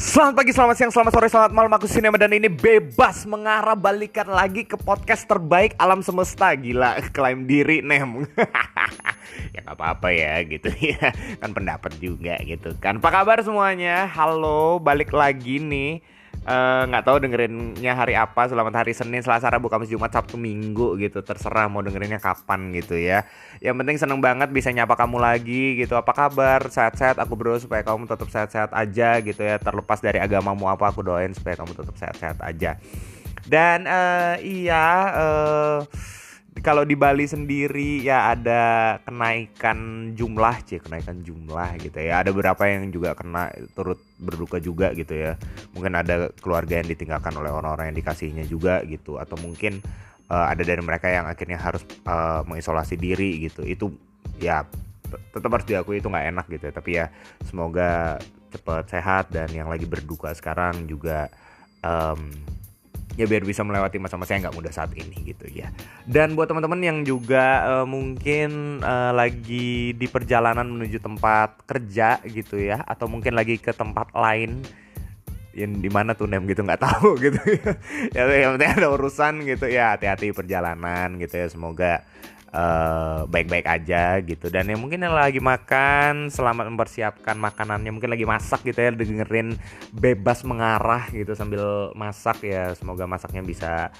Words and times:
Selamat 0.00 0.32
pagi, 0.40 0.56
selamat 0.56 0.76
siang, 0.80 0.92
selamat 0.96 1.12
sore, 1.12 1.28
selamat 1.28 1.52
malam. 1.52 1.76
Aku 1.76 1.84
Sinema 1.84 2.16
dan 2.16 2.32
ini 2.32 2.48
bebas 2.48 3.28
mengarah 3.28 3.76
balikan 3.76 4.24
lagi 4.32 4.64
ke 4.64 4.80
podcast 4.80 5.28
terbaik 5.28 5.76
alam 5.76 6.00
semesta. 6.00 6.56
Gila, 6.56 7.04
klaim 7.14 7.44
diri 7.44 7.84
Nem. 7.84 8.24
Ya 9.52 9.60
gak 9.60 9.76
apa-apa 9.76 10.08
ya 10.08 10.40
gitu. 10.48 10.72
Ya 10.96 11.12
Kan 11.44 11.52
pendapat 11.52 12.00
juga 12.00 12.40
gitu 12.40 12.72
kan. 12.80 12.96
Apa 12.96 13.12
kabar 13.12 13.44
semuanya? 13.44 14.08
Halo, 14.08 14.80
balik 14.80 15.12
lagi 15.12 15.60
nih 15.60 16.00
nggak 16.40 17.02
uh, 17.04 17.06
tahu 17.06 17.20
dengerinnya 17.20 17.92
hari 17.92 18.16
apa 18.16 18.48
selamat 18.48 18.80
hari 18.80 18.96
Senin 18.96 19.20
Selasa 19.20 19.52
Rabu 19.52 19.68
Kamis 19.68 19.92
Jumat 19.92 20.08
Sabtu 20.08 20.40
Minggu 20.40 20.96
gitu. 20.96 21.20
Terserah 21.20 21.68
mau 21.68 21.84
dengerinnya 21.84 22.16
kapan 22.16 22.72
gitu 22.72 22.96
ya. 22.96 23.28
Yang 23.60 23.76
penting 23.84 23.96
seneng 24.00 24.20
banget 24.24 24.48
bisa 24.48 24.72
nyapa 24.72 24.96
kamu 24.96 25.20
lagi 25.20 25.76
gitu. 25.76 26.00
Apa 26.00 26.16
kabar? 26.16 26.64
Sehat-sehat? 26.72 27.20
Aku 27.20 27.36
berdoa 27.36 27.60
supaya 27.60 27.84
kamu 27.84 28.08
tetap 28.08 28.28
sehat-sehat 28.32 28.72
aja 28.72 29.20
gitu 29.20 29.42
ya. 29.44 29.60
Terlepas 29.60 30.00
dari 30.00 30.16
agamamu 30.16 30.64
apa 30.72 30.88
aku 30.88 31.04
doain 31.04 31.36
supaya 31.36 31.60
kamu 31.60 31.76
tetap 31.76 31.94
sehat-sehat 32.00 32.40
aja. 32.40 32.80
Dan 33.44 33.84
uh, 33.84 34.40
iya 34.40 34.88
uh, 35.12 35.78
kalau 36.58 36.82
di 36.82 36.98
Bali 36.98 37.30
sendiri 37.30 38.02
ya 38.02 38.34
ada 38.34 38.98
kenaikan 39.06 40.10
jumlah 40.18 40.66
sih 40.66 40.82
kenaikan 40.82 41.22
jumlah 41.22 41.78
gitu 41.78 42.02
ya. 42.02 42.26
Ada 42.26 42.34
beberapa 42.34 42.66
yang 42.66 42.90
juga 42.90 43.14
kena 43.14 43.54
turut 43.78 44.02
berduka 44.18 44.58
juga 44.58 44.90
gitu 44.90 45.14
ya. 45.14 45.38
Mungkin 45.72 45.94
ada 45.94 46.34
keluarga 46.42 46.82
yang 46.82 46.90
ditinggalkan 46.90 47.30
oleh 47.38 47.54
orang-orang 47.54 47.94
yang 47.94 47.98
dikasihnya 48.02 48.44
juga 48.50 48.82
gitu. 48.82 49.22
Atau 49.22 49.38
mungkin 49.38 49.78
uh, 50.26 50.50
ada 50.50 50.66
dari 50.66 50.82
mereka 50.82 51.06
yang 51.06 51.30
akhirnya 51.30 51.62
harus 51.62 51.86
uh, 52.04 52.42
mengisolasi 52.42 52.98
diri 52.98 53.46
gitu. 53.46 53.62
Itu 53.62 53.94
ya 54.42 54.66
tetap 55.30 55.50
harus 55.54 55.66
diakui 55.70 56.02
itu 56.02 56.10
nggak 56.10 56.26
enak 56.34 56.46
gitu 56.50 56.64
ya. 56.66 56.72
Tapi 56.74 56.90
ya 56.98 57.06
semoga 57.46 58.18
cepat 58.50 58.90
sehat 58.90 59.30
dan 59.30 59.46
yang 59.54 59.70
lagi 59.70 59.86
berduka 59.86 60.34
sekarang 60.34 60.90
juga 60.90 61.30
um, 61.86 62.34
ya 63.20 63.28
biar 63.28 63.44
bisa 63.44 63.60
melewati 63.60 64.00
masa-masa 64.00 64.32
yang 64.32 64.48
nggak 64.48 64.56
mudah 64.56 64.72
saat 64.72 64.96
ini 64.96 65.28
gitu 65.28 65.44
ya. 65.52 65.68
Dan 66.08 66.32
buat 66.32 66.48
teman-teman 66.48 66.80
yang 66.80 66.98
juga 67.04 67.68
uh, 67.68 67.86
mungkin 67.86 68.80
uh, 68.80 69.12
lagi 69.12 69.92
di 69.92 70.06
perjalanan 70.08 70.64
menuju 70.64 71.04
tempat 71.04 71.68
kerja 71.68 72.24
gitu 72.24 72.56
ya, 72.56 72.80
atau 72.88 73.04
mungkin 73.12 73.36
lagi 73.36 73.60
ke 73.60 73.76
tempat 73.76 74.08
lain 74.16 74.64
yang 75.50 75.82
di 75.82 75.90
mana 75.90 76.14
tuh 76.14 76.30
nem 76.30 76.46
gitu 76.46 76.62
nggak 76.62 76.80
tahu 76.80 77.18
gitu 77.26 77.38
ya. 78.14 78.22
yang 78.30 78.56
penting 78.56 78.70
ada 78.80 78.88
urusan 78.94 79.42
gitu 79.42 79.66
ya 79.66 79.98
hati-hati 79.98 80.30
perjalanan 80.30 81.18
gitu 81.18 81.34
ya 81.42 81.46
semoga 81.50 82.06
baik 82.50 83.50
baik-baik 83.50 83.66
aja 83.66 84.18
gitu. 84.22 84.46
Dan 84.50 84.70
yang 84.70 84.80
mungkin 84.82 85.02
yang 85.02 85.14
lagi 85.14 85.38
makan 85.38 86.30
selamat 86.30 86.70
mempersiapkan 86.74 87.38
makanannya 87.38 87.90
mungkin 87.94 88.10
lagi 88.10 88.26
masak 88.26 88.66
gitu 88.66 88.78
ya 88.78 88.90
dengerin 88.94 89.54
bebas 89.94 90.42
mengarah 90.46 91.06
gitu 91.10 91.34
sambil 91.34 91.94
masak 91.94 92.42
ya. 92.46 92.74
Semoga 92.74 93.06
masaknya 93.06 93.42
bisa 93.42 93.90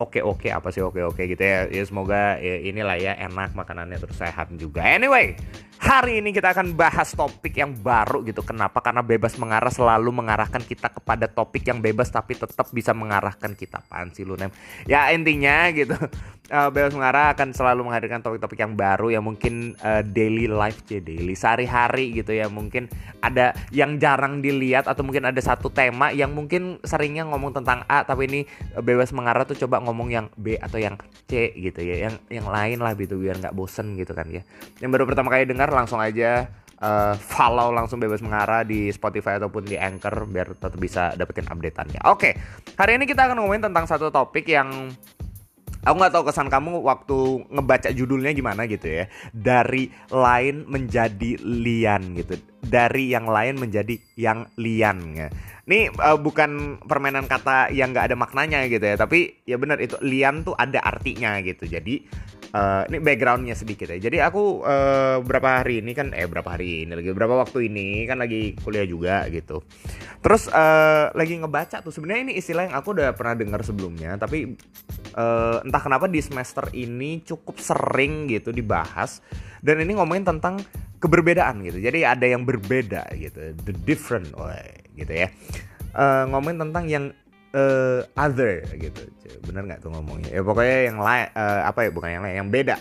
oke 0.00 0.20
oke 0.24 0.48
apa 0.48 0.72
sih 0.72 0.80
oke 0.80 1.00
oke 1.12 1.22
gitu 1.28 1.42
ya? 1.44 1.68
Ya 1.68 1.84
semoga 1.84 2.40
ya, 2.40 2.56
inilah 2.64 2.96
ya 2.96 3.12
enak 3.20 3.52
makanannya 3.52 4.00
terus 4.00 4.16
sehat 4.16 4.48
juga. 4.56 4.80
Anyway 4.80 5.36
hari 5.80 6.20
ini 6.20 6.36
kita 6.36 6.52
akan 6.52 6.76
bahas 6.76 7.16
topik 7.16 7.56
yang 7.56 7.72
baru 7.72 8.20
gitu. 8.28 8.44
Kenapa? 8.44 8.84
Karena 8.84 9.00
bebas 9.00 9.40
mengarah 9.40 9.72
selalu 9.72 10.12
mengarahkan 10.12 10.60
kita 10.60 10.92
kepada 10.92 11.24
topik 11.24 11.64
yang 11.64 11.80
bebas 11.80 12.12
tapi 12.12 12.36
tetap 12.36 12.68
bisa 12.70 12.92
mengarahkan 12.92 13.56
kita. 13.56 13.80
Apaan 13.80 14.12
sih 14.12 14.28
lu 14.28 14.36
nem? 14.36 14.52
Ya 14.84 15.08
intinya 15.08 15.72
gitu 15.72 15.96
uh, 16.52 16.68
bebas 16.74 16.92
mengarah 16.92 17.32
akan 17.32 17.56
selalu 17.56 17.88
menghadirkan 17.88 18.20
topik-topik 18.20 18.60
yang 18.60 18.76
baru 18.76 19.08
yang 19.08 19.24
mungkin 19.24 19.72
uh, 19.80 20.04
daily 20.04 20.44
life 20.52 20.84
ya 20.92 21.00
daily 21.00 21.32
sehari-hari 21.32 22.12
gitu 22.12 22.36
ya. 22.36 22.52
Mungkin 22.52 22.92
ada 23.24 23.56
yang 23.72 23.96
jarang 23.96 24.44
dilihat 24.44 24.84
atau 24.84 25.00
mungkin 25.00 25.32
ada 25.32 25.40
satu 25.40 25.72
tema 25.72 26.12
yang 26.12 26.36
mungkin 26.36 26.76
seringnya 26.84 27.24
ngomong 27.24 27.56
tentang 27.56 27.88
A 27.88 28.04
tapi 28.04 28.28
ini 28.28 28.40
uh, 28.76 28.84
bebas 28.84 29.16
mengarah 29.16 29.48
tuh 29.48 29.56
coba 29.56 29.80
ngomong 29.80 29.89
yang 30.10 30.26
B 30.38 30.54
atau 30.56 30.78
yang 30.78 30.94
C 31.26 31.54
gitu 31.56 31.80
ya 31.82 32.10
yang 32.10 32.14
yang 32.30 32.46
lain 32.46 32.78
lah 32.80 32.94
gitu 32.94 33.18
biar 33.18 33.38
nggak 33.38 33.54
bosen 33.54 33.98
gitu 33.98 34.14
kan 34.14 34.30
ya 34.30 34.42
yang 34.78 34.90
baru 34.94 35.06
pertama 35.06 35.30
kali 35.32 35.46
dengar 35.46 35.70
langsung 35.70 35.98
aja 35.98 36.50
uh, 36.80 37.14
follow 37.16 37.70
langsung 37.70 38.00
bebas 38.00 38.24
mengarah 38.24 38.64
di 38.64 38.88
Spotify 38.90 39.36
ataupun 39.38 39.68
di 39.68 39.76
Anchor 39.76 40.26
biar 40.26 40.56
tetap 40.56 40.80
bisa 40.80 41.14
dapetin 41.14 41.46
updateannya. 41.46 42.00
Oke, 42.08 42.34
hari 42.74 42.96
ini 42.96 43.04
kita 43.04 43.28
akan 43.28 43.44
ngomongin 43.44 43.70
tentang 43.70 43.84
satu 43.86 44.08
topik 44.08 44.48
yang 44.48 44.90
Aku 45.80 45.96
nggak 45.96 46.12
tahu 46.12 46.28
kesan 46.28 46.52
kamu 46.52 46.84
waktu 46.84 47.48
ngebaca 47.48 47.88
judulnya 47.88 48.36
gimana 48.36 48.68
gitu 48.68 48.84
ya. 48.84 49.04
Dari 49.32 49.88
lain 50.12 50.68
menjadi 50.68 51.40
lian 51.40 52.12
gitu. 52.20 52.36
Dari 52.60 53.08
yang 53.08 53.24
lain 53.24 53.56
menjadi 53.56 53.96
yang 54.20 54.44
lian. 54.60 54.98
Ya. 55.16 55.28
Ini 55.64 55.88
uh, 55.96 56.20
bukan 56.20 56.82
permainan 56.84 57.24
kata 57.24 57.72
yang 57.72 57.96
nggak 57.96 58.12
ada 58.12 58.16
maknanya 58.16 58.68
gitu 58.68 58.84
ya. 58.84 59.00
Tapi 59.00 59.40
ya 59.48 59.56
benar 59.56 59.80
itu 59.80 59.96
lian 60.04 60.44
tuh 60.44 60.52
ada 60.52 60.84
artinya 60.84 61.40
gitu. 61.40 61.64
Jadi 61.64 62.04
uh, 62.54 62.82
ini 62.90 62.98
backgroundnya 62.98 63.54
sedikit 63.54 63.90
ya. 63.90 63.98
Jadi 63.98 64.18
aku 64.22 64.62
uh, 64.62 65.22
berapa 65.22 65.62
hari 65.62 65.82
ini 65.82 65.94
kan 65.94 66.10
eh 66.14 66.26
berapa 66.26 66.46
hari 66.46 66.86
ini 66.86 66.92
lagi 66.94 67.10
berapa 67.14 67.34
waktu 67.38 67.70
ini 67.70 68.04
kan 68.06 68.18
lagi 68.18 68.54
kuliah 68.60 68.86
juga 68.86 69.26
gitu. 69.30 69.62
Terus 70.20 70.50
uh, 70.50 71.14
lagi 71.14 71.38
ngebaca 71.38 71.82
tuh 71.82 71.92
sebenarnya 71.94 72.30
ini 72.30 72.34
istilah 72.38 72.70
yang 72.70 72.76
aku 72.76 72.94
udah 72.94 73.14
pernah 73.14 73.34
dengar 73.38 73.60
sebelumnya 73.62 74.18
tapi 74.18 74.54
uh, 75.14 75.64
entah 75.64 75.82
kenapa 75.82 76.06
di 76.10 76.20
semester 76.20 76.68
ini 76.74 77.22
cukup 77.24 77.56
sering 77.58 78.28
gitu 78.28 78.50
dibahas 78.50 79.22
dan 79.60 79.80
ini 79.80 79.96
ngomongin 79.96 80.26
tentang 80.26 80.60
keberbedaan 81.00 81.64
gitu. 81.64 81.80
Jadi 81.80 82.04
ada 82.04 82.26
yang 82.28 82.44
berbeda 82.44 83.08
gitu, 83.16 83.56
the 83.64 83.74
different 83.88 84.28
way 84.36 84.84
gitu 84.98 85.26
ya. 85.26 85.28
Uh, 85.90 86.28
ngomongin 86.30 86.70
tentang 86.70 86.84
yang 86.86 87.04
uh, 87.54 88.00
other 88.18 88.66
gitu. 88.76 89.02
Bener 89.46 89.66
nggak 89.66 89.80
tuh 89.84 89.90
ngomongnya? 89.94 90.30
Ya 90.30 90.42
pokoknya 90.42 90.78
yang 90.90 90.98
lain 90.98 91.26
uh, 91.34 91.60
apa 91.66 91.86
ya 91.86 91.90
bukan 91.90 92.10
yang 92.10 92.22
lain 92.24 92.36
yang 92.46 92.50
beda. 92.50 92.76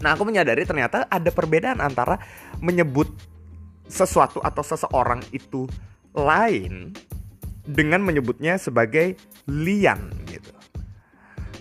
Nah 0.00 0.10
aku 0.16 0.26
menyadari 0.26 0.66
ternyata 0.66 1.06
ada 1.08 1.30
perbedaan 1.30 1.80
antara 1.80 2.18
menyebut 2.60 3.08
sesuatu 3.88 4.40
atau 4.40 4.64
seseorang 4.64 5.20
itu 5.30 5.68
lain 6.16 6.92
dengan 7.64 8.04
menyebutnya 8.04 8.60
sebagai 8.60 9.16
lian 9.48 10.23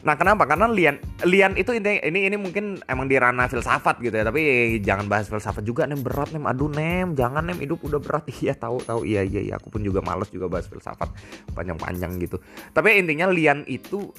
Nah 0.03 0.19
kenapa? 0.19 0.43
Karena 0.43 0.67
lian 0.67 0.99
lian 1.23 1.55
itu 1.55 1.71
ini 1.71 2.03
ini 2.03 2.27
ini 2.27 2.35
mungkin 2.35 2.83
emang 2.91 3.07
di 3.07 3.15
ranah 3.15 3.47
filsafat 3.47 4.03
gitu 4.03 4.11
ya. 4.11 4.27
Tapi 4.27 4.75
jangan 4.83 5.07
bahas 5.07 5.31
filsafat 5.31 5.63
juga 5.63 5.87
nem 5.87 6.03
berat 6.03 6.35
nem. 6.35 6.43
Aduh 6.43 6.67
nem, 6.67 7.15
jangan 7.15 7.47
nem 7.47 7.55
hidup 7.55 7.79
udah 7.87 7.99
berat. 8.03 8.27
Iya 8.43 8.59
tahu 8.59 8.83
tahu 8.83 9.07
iya 9.07 9.23
iya 9.23 9.39
iya. 9.39 9.53
Aku 9.55 9.71
pun 9.71 9.79
juga 9.79 10.03
males 10.03 10.27
juga 10.27 10.51
bahas 10.51 10.67
filsafat 10.67 11.07
panjang-panjang 11.55 12.19
gitu. 12.19 12.37
Tapi 12.75 12.99
intinya 12.99 13.31
lian 13.31 13.63
itu 13.63 14.11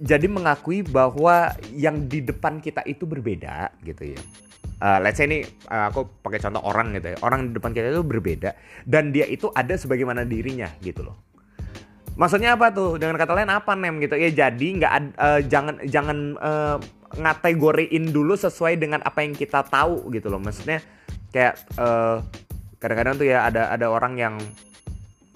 jadi 0.00 0.26
mengakui 0.26 0.82
bahwa 0.82 1.54
yang 1.70 2.10
di 2.10 2.26
depan 2.26 2.58
kita 2.58 2.82
itu 2.90 3.06
berbeda 3.06 3.70
gitu 3.86 4.18
ya. 4.18 4.20
Uh, 4.80 4.96
let's 4.98 5.20
say 5.20 5.28
ini 5.28 5.44
uh, 5.70 5.92
aku 5.92 6.08
pakai 6.24 6.42
contoh 6.42 6.64
orang 6.66 6.90
gitu 6.98 7.14
ya. 7.14 7.16
Orang 7.22 7.52
di 7.52 7.52
depan 7.54 7.70
kita 7.70 7.94
itu 7.94 8.02
berbeda 8.02 8.50
dan 8.82 9.14
dia 9.14 9.30
itu 9.30 9.46
ada 9.54 9.78
sebagaimana 9.78 10.26
dirinya 10.26 10.66
gitu 10.82 11.06
loh 11.06 11.29
Maksudnya 12.18 12.58
apa 12.58 12.70
tuh? 12.74 12.98
Dengan 12.98 13.18
kata 13.18 13.32
lain 13.36 13.50
apa 13.50 13.72
nem 13.74 13.98
gitu? 14.02 14.14
Ya 14.18 14.30
jadi 14.30 14.68
nggak 14.80 14.92
uh, 15.18 15.40
jangan 15.46 15.74
jangan 15.86 16.18
uh, 16.38 16.76
ngategoriin 17.18 18.14
dulu 18.14 18.38
sesuai 18.38 18.78
dengan 18.78 19.02
apa 19.02 19.26
yang 19.26 19.34
kita 19.34 19.66
tahu 19.66 20.10
gitu 20.14 20.30
loh. 20.30 20.38
Maksudnya 20.38 20.82
kayak 21.30 21.58
kadang 21.74 22.26
kadang-kadang 22.80 23.14
tuh 23.20 23.26
ya 23.28 23.38
ada 23.46 23.70
ada 23.70 23.86
orang 23.92 24.14
yang 24.18 24.34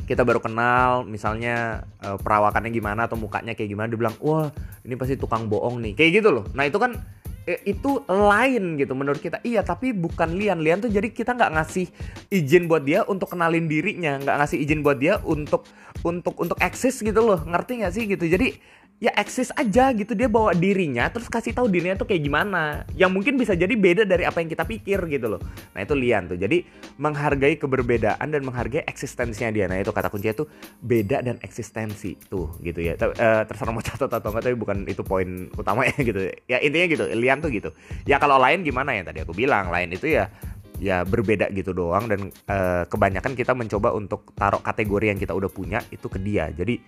kita 0.05 0.21
baru 0.23 0.39
kenal 0.39 1.03
misalnya 1.09 1.89
uh, 2.05 2.21
perawakannya 2.21 2.71
gimana 2.71 3.09
atau 3.09 3.17
mukanya 3.17 3.57
kayak 3.57 3.73
gimana 3.73 3.89
dia 3.89 3.99
bilang 3.99 4.17
wah 4.21 4.53
ini 4.85 4.95
pasti 5.01 5.17
tukang 5.17 5.49
bohong 5.49 5.81
nih 5.81 5.93
kayak 5.97 6.21
gitu 6.21 6.29
loh 6.31 6.45
nah 6.53 6.69
itu 6.69 6.77
kan 6.77 7.01
itu 7.45 8.01
lain 8.09 8.81
gitu 8.81 8.97
menurut 8.97 9.21
kita. 9.21 9.41
Iya 9.45 9.61
tapi 9.61 9.93
bukan 9.93 10.33
lian. 10.33 10.65
Lian 10.65 10.81
tuh 10.81 10.89
jadi 10.89 11.13
kita 11.13 11.37
nggak 11.37 11.53
ngasih 11.61 11.87
izin 12.33 12.65
buat 12.65 12.85
dia 12.85 13.05
untuk 13.05 13.33
kenalin 13.37 13.69
dirinya 13.69 14.17
nggak 14.17 14.37
ngasih 14.41 14.59
izin 14.65 14.81
buat 14.81 14.97
dia 14.97 15.21
untuk 15.29 15.69
untuk 16.01 16.35
untuk 16.41 16.57
eksis 16.61 17.05
gitu 17.05 17.21
loh. 17.21 17.41
Ngerti 17.45 17.85
nggak 17.85 17.93
sih 17.93 18.05
gitu? 18.09 18.25
Jadi 18.25 18.57
ya 19.03 19.11
eksis 19.19 19.51
aja 19.55 19.91
gitu. 19.93 20.15
Dia 20.15 20.31
bawa 20.31 20.55
dirinya 20.55 21.11
terus 21.11 21.27
kasih 21.27 21.53
tahu 21.53 21.67
dirinya 21.67 21.99
tuh 21.99 22.09
kayak 22.09 22.23
gimana. 22.23 22.87
Yang 22.95 23.11
mungkin 23.11 23.35
bisa 23.37 23.53
jadi 23.59 23.73
beda 23.75 24.03
dari 24.07 24.25
apa 24.25 24.39
yang 24.41 24.51
kita 24.51 24.65
pikir 24.65 24.99
gitu 25.11 25.27
loh. 25.37 25.41
Nah 25.75 25.81
itu 25.83 25.95
Lian 25.99 26.31
tuh. 26.31 26.39
Jadi 26.39 26.65
menghargai 27.01 27.59
keberbedaan 27.59 28.27
dan 28.31 28.43
menghargai 28.47 28.87
eksistensinya 28.87 29.51
dia. 29.51 29.67
Nah 29.67 29.83
itu 29.83 29.91
kata 29.91 30.09
kuncinya 30.09 30.45
tuh 30.45 30.49
beda 30.81 31.21
dan 31.25 31.37
eksistensi 31.43 32.15
tuh 32.31 32.55
gitu 32.63 32.81
ya. 32.81 32.95
Uh, 32.97 33.43
terserah 33.45 33.73
mau 33.75 33.83
catat 33.85 34.11
atau 34.11 34.31
enggak 34.31 34.45
tapi 34.51 34.57
bukan 34.57 34.79
itu 34.87 35.03
poin 35.03 35.51
utama 35.59 35.85
ya 35.85 35.97
gitu. 36.09 36.21
Ya 36.47 36.59
intinya 36.63 36.87
gitu 36.89 37.05
Lian 37.13 37.43
tuh 37.43 37.51
gitu. 37.51 37.71
Ya 38.09 38.17
kalau 38.23 38.39
lain 38.39 38.63
gimana? 38.63 38.95
Ya 38.95 39.03
tadi 39.05 39.21
aku 39.21 39.35
bilang 39.35 39.69
lain 39.69 39.91
itu 39.93 40.09
ya 40.09 40.31
ya 40.79 41.03
berbeda 41.05 41.51
gitu 41.53 41.75
doang. 41.77 42.09
Dan 42.09 42.31
uh, 42.49 42.89
kebanyakan 42.89 43.37
kita 43.37 43.53
mencoba 43.53 43.93
untuk 43.93 44.33
taruh 44.33 44.63
kategori 44.63 45.13
yang 45.13 45.19
kita 45.21 45.37
udah 45.37 45.51
punya 45.51 45.83
itu 45.93 46.07
ke 46.09 46.17
dia. 46.23 46.49
Jadi 46.55 46.81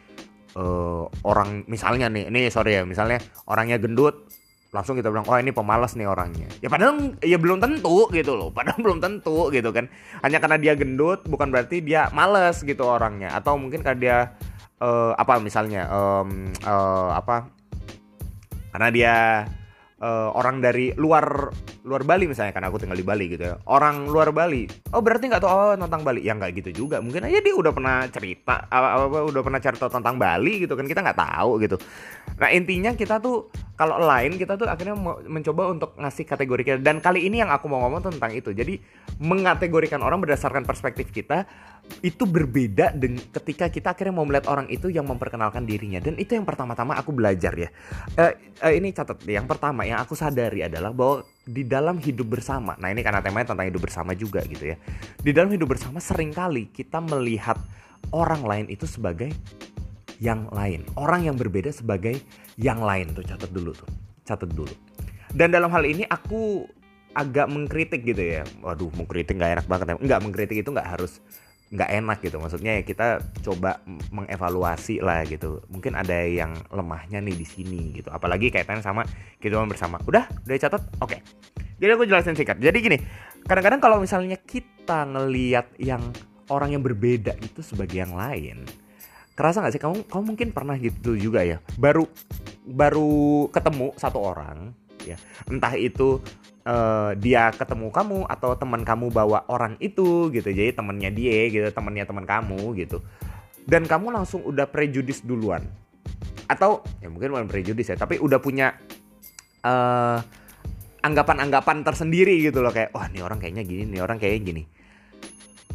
uh, 0.56 1.04
orang 1.28 1.68
misalnya 1.68 2.08
nih 2.08 2.32
ini 2.32 2.48
sorry 2.48 2.80
ya 2.80 2.82
misalnya 2.88 3.20
orangnya 3.46 3.76
gendut 3.76 4.26
langsung 4.74 4.98
kita 4.98 5.08
bilang 5.08 5.24
oh 5.24 5.38
ini 5.40 5.54
pemalas 5.54 5.96
nih 5.96 6.04
orangnya. 6.04 6.48
Ya 6.60 6.68
padahal 6.68 7.16
ya 7.24 7.38
belum 7.40 7.62
tentu 7.62 8.10
gitu 8.12 8.36
loh 8.36 8.52
padahal 8.52 8.76
belum 8.84 8.98
tentu 9.00 9.48
gitu 9.52 9.70
kan. 9.70 9.88
Hanya 10.20 10.42
karena 10.42 10.56
dia 10.60 10.72
gendut 10.76 11.24
bukan 11.24 11.48
berarti 11.48 11.80
dia 11.80 12.12
males 12.12 12.60
gitu 12.60 12.84
orangnya. 12.84 13.32
Atau 13.32 13.56
mungkin 13.56 13.80
karena 13.80 13.98
dia 14.00 14.18
uh, 14.80 15.16
apa 15.16 15.40
misalnya 15.40 15.88
um, 15.88 16.50
uh, 16.64 17.16
apa 17.16 17.48
karena 18.76 18.88
dia 18.92 19.14
uh, 20.00 20.30
orang 20.36 20.60
dari 20.60 20.92
luar 20.96 21.48
luar 21.86 22.02
Bali 22.02 22.26
misalnya 22.26 22.50
karena 22.50 22.68
aku 22.68 22.82
tinggal 22.82 22.98
di 22.98 23.06
Bali 23.06 23.24
gitu 23.30 23.44
ya. 23.46 23.54
Orang 23.70 24.10
luar 24.10 24.34
Bali 24.34 24.66
oh 24.92 25.00
berarti 25.00 25.30
nggak 25.30 25.42
tahu 25.42 25.52
oh, 25.52 25.76
tentang 25.78 26.02
Bali? 26.02 26.20
Ya 26.24 26.34
nggak 26.34 26.52
gitu 26.64 26.86
juga. 26.86 27.00
Mungkin 27.00 27.24
aja 27.24 27.38
dia 27.40 27.54
udah 27.54 27.72
pernah 27.72 28.04
cerita 28.10 28.66
apa, 28.68 28.88
apa 29.06 29.18
udah 29.30 29.42
pernah 29.44 29.60
cerita 29.62 29.86
tentang 29.88 30.16
Bali 30.18 30.66
gitu 30.66 30.74
kan 30.74 30.84
kita 30.84 31.00
nggak 31.00 31.20
tahu 31.20 31.50
gitu. 31.62 31.76
Nah 32.36 32.48
intinya 32.52 32.92
kita 32.92 33.16
tuh 33.22 33.48
kalau 33.76 34.00
lain 34.00 34.40
kita 34.40 34.56
tuh 34.56 34.68
akhirnya 34.68 34.96
mencoba 35.28 35.62
untuk 35.72 35.90
ngasih 35.96 36.24
kategori 36.24 36.62
kita. 36.64 36.78
Dan 36.80 37.00
kali 37.00 37.28
ini 37.28 37.40
yang 37.44 37.52
aku 37.52 37.68
mau 37.68 37.84
ngomong 37.84 38.12
tentang 38.12 38.32
itu. 38.32 38.52
Jadi 38.52 38.80
mengategorikan 39.20 40.00
orang 40.04 40.20
berdasarkan 40.20 40.68
perspektif 40.68 41.08
kita 41.12 41.48
itu 42.04 42.28
berbeda 42.28 42.92
dengan 42.92 43.24
ketika 43.32 43.72
kita 43.72 43.96
akhirnya 43.96 44.14
mau 44.14 44.26
melihat 44.28 44.52
orang 44.52 44.68
itu 44.68 44.92
yang 44.92 45.08
memperkenalkan 45.08 45.64
dirinya. 45.64 45.98
Dan 45.98 46.20
itu 46.20 46.36
yang 46.36 46.44
pertama-tama 46.44 46.94
aku 46.94 47.10
belajar 47.16 47.56
ya. 47.56 47.72
Uh, 48.14 48.32
uh, 48.62 48.72
ini 48.72 48.92
catat 48.92 49.18
yang 49.24 49.48
pertama 49.48 49.88
yang 49.88 49.98
aku 49.98 50.12
sadari 50.12 50.62
adalah 50.66 50.92
bahwa 50.92 51.24
di 51.46 51.62
dalam 51.62 52.02
hidup 52.02 52.26
bersama 52.26 52.74
nah 52.82 52.90
ini 52.90 53.06
karena 53.06 53.22
temanya 53.22 53.54
tentang 53.54 53.70
hidup 53.70 53.82
bersama 53.86 54.12
juga 54.12 54.44
gitu 54.44 54.74
ya. 54.74 54.76
Di 55.18 55.30
dalam 55.32 55.48
hidup 55.48 55.72
bersama 55.72 55.98
sering 55.98 56.30
kali 56.30 56.68
kita 56.70 57.00
melihat 57.00 57.56
orang 58.12 58.44
lain 58.44 58.66
itu 58.68 58.84
sebagai 58.84 59.32
yang 60.20 60.48
lain. 60.52 60.84
Orang 60.96 61.24
yang 61.24 61.36
berbeda 61.36 61.72
sebagai 61.72 62.20
yang 62.60 62.80
lain 62.80 63.12
tuh 63.12 63.24
catat 63.24 63.50
dulu 63.52 63.72
tuh. 63.72 63.88
Catat 64.26 64.50
dulu. 64.52 64.72
Dan 65.32 65.52
dalam 65.52 65.68
hal 65.72 65.84
ini 65.84 66.04
aku 66.08 66.64
agak 67.16 67.48
mengkritik 67.48 68.04
gitu 68.04 68.20
ya. 68.20 68.42
Waduh 68.60 68.92
mengkritik 68.92 69.36
nggak 69.36 69.52
enak 69.60 69.66
banget 69.66 69.86
ya. 69.92 69.94
Nggak 69.96 70.20
mengkritik 70.22 70.56
itu 70.60 70.70
nggak 70.72 70.88
harus 70.96 71.20
nggak 71.70 71.90
enak 71.90 72.18
gitu. 72.22 72.36
Maksudnya 72.38 72.78
ya 72.78 72.82
kita 72.86 73.06
coba 73.42 73.82
mengevaluasi 74.14 75.02
lah 75.02 75.26
gitu. 75.26 75.62
Mungkin 75.70 75.98
ada 75.98 76.14
yang 76.26 76.54
lemahnya 76.70 77.18
nih 77.18 77.34
di 77.34 77.46
sini 77.46 77.98
gitu. 77.98 78.08
Apalagi 78.14 78.54
kaitannya 78.54 78.84
sama 78.84 79.02
kehidupan 79.42 79.66
bersama. 79.66 79.98
Udah? 80.06 80.30
Udah 80.46 80.56
catat 80.58 80.82
oke. 81.02 81.10
Okay. 81.10 81.20
jadi 81.76 81.92
aku 81.98 82.08
jelasin 82.08 82.38
singkat. 82.38 82.56
Jadi 82.56 82.78
gini 82.80 82.98
kadang-kadang 83.44 83.80
kalau 83.82 83.98
misalnya 84.00 84.38
kita 84.40 85.04
ngeliat 85.06 85.76
yang 85.78 86.02
orang 86.48 86.72
yang 86.74 86.82
berbeda 86.82 87.34
itu 87.42 87.60
sebagai 87.60 87.98
yang 87.98 88.14
lain 88.14 88.64
kerasa 89.36 89.60
nggak 89.60 89.74
sih? 89.76 89.82
Kamu 89.82 89.96
kamu 90.08 90.22
mungkin 90.32 90.48
pernah 90.56 90.74
gitu 90.80 91.12
juga 91.14 91.44
ya. 91.44 91.60
Baru 91.76 92.08
baru 92.64 93.46
ketemu 93.52 93.92
satu 94.00 94.18
orang 94.18 94.72
ya. 95.14 95.18
Entah 95.46 95.78
itu 95.78 96.18
uh, 96.66 97.14
dia 97.14 97.54
ketemu 97.54 97.94
kamu 97.94 98.18
atau 98.26 98.58
teman 98.58 98.82
kamu 98.82 99.14
bawa 99.14 99.46
orang 99.46 99.78
itu 99.78 100.32
gitu. 100.34 100.48
Jadi 100.50 100.74
temannya 100.74 101.10
dia 101.14 101.46
gitu 101.52 101.68
temannya 101.70 102.02
teman 102.02 102.26
kamu 102.26 102.74
gitu. 102.82 103.04
Dan 103.66 103.86
kamu 103.86 104.14
langsung 104.14 104.42
udah 104.42 104.66
prejudis 104.66 105.22
duluan. 105.22 105.62
Atau 106.50 106.82
ya 107.02 107.10
mungkin 107.10 107.34
bukan 107.34 107.48
prejudis 107.50 107.90
ya 107.90 107.96
tapi 107.98 108.18
udah 108.18 108.38
punya 108.38 108.74
uh, 109.66 110.18
anggapan-anggapan 111.02 111.86
tersendiri 111.86 112.38
gitu 112.42 112.62
loh. 112.62 112.70
Kayak 112.74 112.94
wah 112.94 113.06
oh, 113.06 113.10
ini 113.10 113.20
orang 113.22 113.38
kayaknya 113.38 113.62
gini 113.62 113.82
nih 113.94 114.00
orang 114.02 114.18
kayaknya 114.18 114.42
gini 114.42 114.62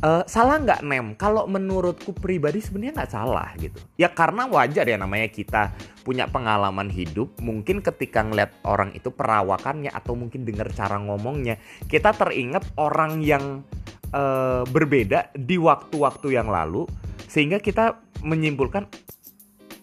Uh, 0.01 0.25
salah 0.25 0.57
nggak 0.57 0.81
nem? 0.81 1.13
Kalau 1.13 1.45
menurutku 1.45 2.09
pribadi 2.09 2.57
sebenarnya 2.57 3.05
nggak 3.05 3.13
salah 3.13 3.53
gitu. 3.61 3.77
Ya 4.01 4.09
karena 4.09 4.49
wajar 4.49 4.81
ya 4.89 4.97
namanya 4.97 5.29
kita 5.29 5.77
punya 6.01 6.25
pengalaman 6.25 6.89
hidup. 6.89 7.37
Mungkin 7.37 7.85
ketika 7.85 8.25
ngeliat 8.25 8.49
orang 8.65 8.97
itu 8.97 9.13
perawakannya 9.13 9.93
atau 9.93 10.17
mungkin 10.17 10.41
dengar 10.41 10.73
cara 10.73 10.97
ngomongnya, 10.97 11.61
kita 11.85 12.17
teringat 12.17 12.65
orang 12.81 13.21
yang 13.21 13.61
uh, 14.09 14.65
berbeda 14.65 15.37
di 15.37 15.61
waktu-waktu 15.61 16.33
yang 16.33 16.49
lalu, 16.49 16.89
sehingga 17.29 17.61
kita 17.61 18.01
menyimpulkan 18.25 18.89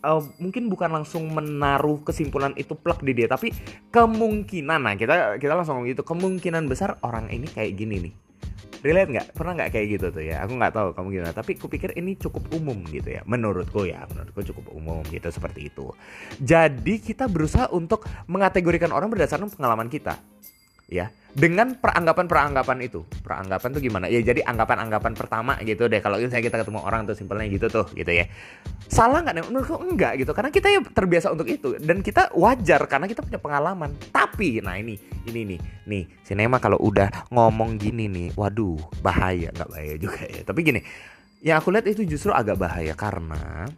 uh, 0.03 0.23
mungkin 0.43 0.67
bukan 0.67 0.99
langsung 0.99 1.31
menaruh 1.31 2.03
kesimpulan 2.03 2.59
itu 2.59 2.75
plek 2.75 3.07
di 3.07 3.15
dia, 3.15 3.31
tapi 3.31 3.55
kemungkinan 3.95 4.83
nah 4.83 4.99
kita 4.99 5.39
kita 5.39 5.55
langsung 5.55 5.87
gitu 5.87 6.03
kemungkinan 6.03 6.67
besar 6.67 6.99
orang 7.07 7.31
ini 7.31 7.47
kayak 7.47 7.79
gini 7.79 8.11
nih 8.11 8.15
relate 8.85 9.11
nggak? 9.15 9.27
Pernah 9.35 9.53
nggak 9.59 9.71
kayak 9.75 9.87
gitu 9.99 10.07
tuh 10.13 10.25
ya? 10.25 10.43
Aku 10.45 10.53
nggak 10.55 10.73
tahu 10.75 10.89
kamu 10.95 11.09
gimana 11.19 11.33
tapi 11.35 11.57
kupikir 11.59 11.95
ini 11.97 12.15
cukup 12.19 12.49
umum 12.55 12.79
gitu 12.89 13.09
ya 13.09 13.23
menurutku 13.27 13.87
ya 13.87 14.05
menurutku 14.11 14.41
cukup 14.55 14.71
umum 14.75 15.03
gitu 15.09 15.29
seperti 15.31 15.71
itu. 15.71 15.93
Jadi 16.43 17.01
kita 17.03 17.27
berusaha 17.27 17.71
untuk 17.71 18.05
mengategorikan 18.27 18.91
orang 18.91 19.11
berdasarkan 19.11 19.51
pengalaman 19.53 19.87
kita 19.91 20.19
ya. 20.89 21.13
Dengan 21.39 21.77
peranggapan-peranggapan 21.79 22.79
itu. 22.83 23.07
Peranggapan 23.23 23.69
tuh 23.71 23.79
gimana? 23.85 24.11
Ya 24.11 24.19
jadi 24.19 24.43
anggapan-anggapan 24.43 25.15
pertama 25.15 25.55
gitu 25.63 25.87
deh. 25.87 26.03
Kalau 26.03 26.19
misalnya 26.19 26.43
kita 26.43 26.59
ketemu 26.67 26.81
orang 26.83 27.07
tuh 27.07 27.15
simpelnya 27.15 27.47
gitu 27.47 27.71
tuh 27.71 27.87
gitu 27.95 28.11
ya. 28.11 28.27
Salah 28.91 29.23
nggak 29.23 29.47
menurutku 29.47 29.79
enggak 29.79 30.19
gitu. 30.19 30.35
Karena 30.35 30.51
kita 30.51 30.67
ya 30.73 30.81
terbiasa 30.83 31.31
untuk 31.31 31.47
itu. 31.47 31.79
Dan 31.79 32.03
kita 32.03 32.35
wajar 32.35 32.91
karena 32.91 33.07
kita 33.07 33.23
punya 33.23 33.39
pengalaman. 33.39 33.95
Tapi 34.11 34.65
nah 34.65 34.75
ini 34.75 34.99
ini 35.31 35.55
nih. 35.55 35.61
Nih 35.87 36.05
sinema 36.27 36.59
kalau 36.59 36.81
udah 36.83 37.31
ngomong 37.31 37.79
gini 37.79 38.11
nih 38.11 38.29
waduh 38.35 38.81
bahaya. 38.99 39.55
Nggak 39.55 39.69
bahaya 39.71 39.95
juga 39.95 40.27
ya. 40.27 40.43
Tapi 40.43 40.61
gini 40.67 40.81
yang 41.39 41.63
aku 41.63 41.71
lihat 41.71 41.87
itu 41.87 42.03
justru 42.03 42.35
agak 42.35 42.59
bahaya 42.59 42.99
karena 42.99 43.71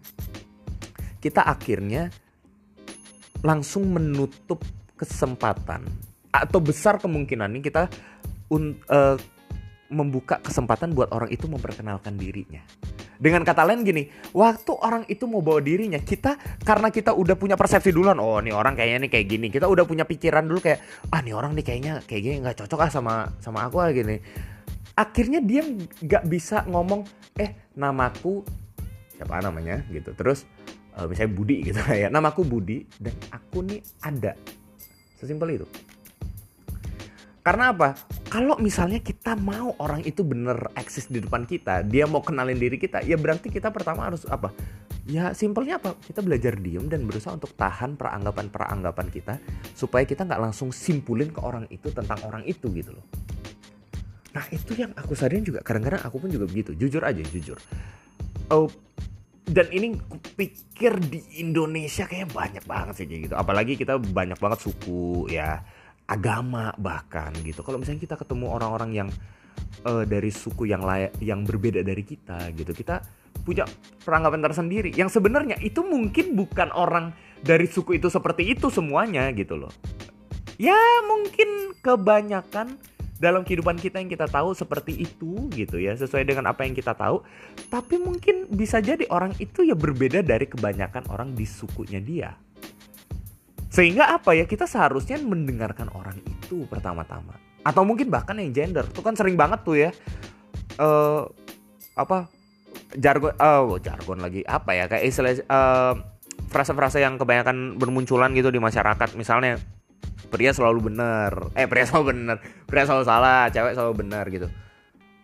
kita 1.21 1.45
akhirnya 1.45 2.09
langsung 3.45 3.89
menutup 3.93 4.65
kesempatan 4.97 5.85
atau 6.31 6.63
besar 6.63 7.03
kemungkinan 7.03 7.51
nih 7.59 7.63
kita 7.71 7.91
un, 8.55 8.79
uh, 8.87 9.19
membuka 9.91 10.39
kesempatan 10.39 10.95
buat 10.95 11.11
orang 11.11 11.29
itu 11.35 11.51
memperkenalkan 11.51 12.15
dirinya. 12.15 12.63
Dengan 13.21 13.45
kata 13.45 13.69
lain 13.69 13.85
gini, 13.85 14.09
waktu 14.33 14.73
orang 14.81 15.05
itu 15.05 15.29
mau 15.29 15.45
bawa 15.45 15.61
dirinya, 15.61 16.01
kita 16.01 16.41
karena 16.65 16.89
kita 16.89 17.13
udah 17.13 17.37
punya 17.37 17.53
persepsi 17.53 17.93
duluan, 17.93 18.17
oh 18.17 18.41
nih 18.41 18.57
orang 18.57 18.73
kayaknya 18.73 19.05
nih 19.05 19.11
kayak 19.13 19.27
gini, 19.29 19.47
kita 19.53 19.69
udah 19.69 19.85
punya 19.85 20.09
pikiran 20.09 20.49
dulu 20.49 20.65
kayak, 20.65 20.81
ah 21.13 21.21
nih 21.21 21.37
orang 21.37 21.53
nih 21.53 21.61
kayaknya 21.61 22.01
kayak 22.09 22.23
gini 22.25 22.37
nggak 22.41 22.65
cocok 22.65 22.81
ah 22.81 22.89
sama 22.89 23.15
sama 23.45 23.69
aku 23.69 23.77
ah 23.77 23.93
gini. 23.93 24.17
Akhirnya 24.97 25.45
dia 25.45 25.61
nggak 26.01 26.25
bisa 26.33 26.65
ngomong, 26.65 27.05
eh 27.37 27.69
namaku 27.77 28.41
siapa 29.21 29.37
namanya 29.45 29.85
gitu, 29.93 30.17
terus 30.17 30.49
uh, 30.97 31.05
misalnya 31.05 31.37
Budi 31.37 31.57
gitu 31.61 31.77
ya, 31.93 32.09
namaku 32.09 32.41
Budi 32.41 32.89
dan 32.97 33.13
aku 33.37 33.61
nih 33.69 33.85
ada, 34.01 34.33
sesimpel 35.21 35.61
itu. 35.61 35.69
Karena 37.41 37.73
apa? 37.73 37.97
Kalau 38.29 38.61
misalnya 38.61 39.01
kita 39.01 39.33
mau 39.41 39.73
orang 39.81 40.05
itu 40.05 40.21
bener 40.21 40.61
eksis 40.77 41.09
di 41.09 41.25
depan 41.25 41.49
kita, 41.49 41.81
dia 41.89 42.05
mau 42.05 42.21
kenalin 42.21 42.61
diri 42.61 42.77
kita, 42.77 43.01
ya 43.01 43.17
berarti 43.17 43.49
kita 43.49 43.73
pertama 43.73 44.13
harus 44.13 44.29
apa? 44.29 44.53
Ya 45.09 45.33
simpelnya 45.33 45.81
apa? 45.81 45.97
Kita 45.97 46.21
belajar 46.21 46.61
diem 46.61 46.85
dan 46.87 47.09
berusaha 47.09 47.33
untuk 47.33 47.57
tahan 47.57 47.97
peranggapan-peranggapan 47.97 49.07
kita 49.09 49.35
supaya 49.73 50.05
kita 50.05 50.29
nggak 50.29 50.53
langsung 50.53 50.69
simpulin 50.69 51.33
ke 51.33 51.41
orang 51.41 51.65
itu 51.73 51.89
tentang 51.89 52.21
orang 52.29 52.45
itu 52.45 52.69
gitu 52.77 52.93
loh. 52.93 53.07
Nah 54.37 54.45
itu 54.53 54.77
yang 54.77 54.93
aku 54.95 55.17
sadarin 55.17 55.43
juga 55.43 55.65
kadang-kadang 55.65 56.05
aku 56.05 56.21
pun 56.21 56.29
juga 56.29 56.45
begitu. 56.45 56.77
Jujur 56.77 57.03
aja, 57.03 57.25
jujur. 57.25 57.57
Oh, 58.53 58.69
dan 59.49 59.67
ini 59.75 59.99
pikir 60.37 61.01
di 61.03 61.43
Indonesia 61.43 62.07
kayak 62.07 62.31
banyak 62.31 62.65
banget 62.69 62.95
sih 63.03 63.07
kayak 63.09 63.33
gitu. 63.33 63.35
Apalagi 63.35 63.75
kita 63.75 63.99
banyak 63.99 64.39
banget 64.39 64.61
suku 64.63 65.27
ya 65.33 65.65
agama 66.11 66.75
bahkan 66.75 67.31
gitu. 67.47 67.63
Kalau 67.63 67.79
misalnya 67.79 68.03
kita 68.03 68.17
ketemu 68.19 68.51
orang-orang 68.51 68.91
yang 68.91 69.09
uh, 69.87 70.03
dari 70.03 70.35
suku 70.35 70.67
yang 70.67 70.83
layak 70.83 71.15
yang 71.23 71.47
berbeda 71.47 71.87
dari 71.87 72.03
kita 72.03 72.51
gitu, 72.59 72.75
kita 72.75 72.99
punya 73.47 73.63
peranggapan 74.03 74.43
tersendiri 74.43 74.91
yang 74.93 75.07
sebenarnya 75.07 75.57
itu 75.63 75.87
mungkin 75.87 76.35
bukan 76.35 76.75
orang 76.75 77.15
dari 77.41 77.71
suku 77.71 77.97
itu 78.03 78.11
seperti 78.11 78.51
itu 78.59 78.69
semuanya 78.69 79.31
gitu 79.31 79.55
loh. 79.55 79.73
Ya 80.59 80.77
mungkin 81.09 81.73
kebanyakan 81.81 82.77
dalam 83.21 83.45
kehidupan 83.45 83.77
kita 83.77 84.01
yang 84.01 84.09
kita 84.09 84.27
tahu 84.33 84.57
seperti 84.57 84.97
itu 84.97 85.53
gitu 85.53 85.77
ya 85.77 85.93
sesuai 85.93 86.25
dengan 86.25 86.49
apa 86.49 86.65
yang 86.65 86.73
kita 86.73 86.97
tahu 86.97 87.21
tapi 87.69 88.01
mungkin 88.01 88.49
bisa 88.49 88.81
jadi 88.81 89.05
orang 89.13 89.37
itu 89.37 89.61
ya 89.61 89.77
berbeda 89.77 90.25
dari 90.25 90.49
kebanyakan 90.49 91.05
orang 91.13 91.37
di 91.37 91.45
sukunya 91.45 92.01
dia 92.01 92.33
sehingga 93.71 94.11
apa 94.11 94.35
ya 94.35 94.51
kita 94.51 94.67
seharusnya 94.67 95.23
mendengarkan 95.23 95.87
orang 95.95 96.19
itu 96.27 96.67
pertama-tama. 96.67 97.39
Atau 97.63 97.87
mungkin 97.87 98.11
bahkan 98.11 98.35
yang 98.43 98.51
gender. 98.51 98.83
Itu 98.91 98.99
kan 99.01 99.15
sering 99.15 99.39
banget 99.39 99.63
tuh 99.63 99.79
ya. 99.79 99.91
uh, 100.83 101.23
apa 101.95 102.27
jargon 102.97 103.35
oh 103.39 103.77
jargon 103.83 104.19
lagi 104.23 104.41
apa 104.47 104.73
ya 104.73 104.85
kayak 104.89 105.05
istilah 105.05 105.35
uh, 105.51 105.95
frasa-frasa 106.51 107.03
yang 107.03 107.21
kebanyakan 107.21 107.79
bermunculan 107.79 108.35
gitu 108.35 108.51
di 108.51 108.59
masyarakat. 108.59 109.15
Misalnya 109.15 109.63
pria 110.35 110.51
selalu 110.51 110.91
benar. 110.91 111.55
Eh 111.55 111.71
pria 111.71 111.87
selalu 111.87 112.05
benar. 112.11 112.37
Pria 112.67 112.85
selalu 112.91 113.07
salah. 113.07 113.55
Cewek 113.55 113.79
selalu 113.79 113.95
benar 114.03 114.27
gitu. 114.35 114.51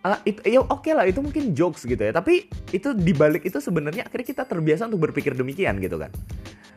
Uh, 0.07 0.23
itu 0.23 0.38
ya 0.47 0.62
oke 0.62 0.87
okay 0.87 0.95
lah 0.95 1.03
itu 1.03 1.19
mungkin 1.19 1.50
jokes 1.50 1.83
gitu 1.83 1.99
ya. 1.99 2.15
Tapi 2.15 2.47
itu 2.71 2.95
dibalik 2.95 3.43
itu 3.43 3.59
sebenarnya 3.59 4.07
akhirnya 4.07 4.26
kita 4.38 4.47
terbiasa 4.47 4.87
untuk 4.87 5.11
berpikir 5.11 5.35
demikian 5.35 5.83
gitu 5.83 5.99
kan 5.99 6.15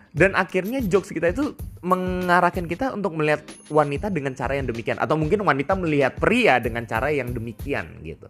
dan 0.09 0.33
akhirnya 0.33 0.81
jokes 0.81 1.13
kita 1.13 1.29
itu 1.29 1.53
mengarahkan 1.85 2.65
kita 2.65 2.91
untuk 2.97 3.13
melihat 3.13 3.45
wanita 3.69 4.09
dengan 4.09 4.33
cara 4.33 4.57
yang 4.57 4.65
demikian. 4.65 4.97
Atau 4.97 5.15
mungkin 5.15 5.45
wanita 5.45 5.77
melihat 5.77 6.17
pria 6.17 6.57
dengan 6.57 6.83
cara 6.89 7.13
yang 7.13 7.29
demikian 7.29 8.01
gitu. 8.01 8.25